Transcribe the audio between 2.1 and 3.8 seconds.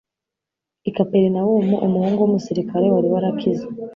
w'umusirikare wari warakize